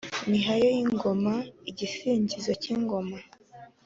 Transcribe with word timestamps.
mihayo 0.31 0.67
y’ingoma: 0.75 1.33
igisingizo 1.69 2.51
k’ingoma 2.61 3.17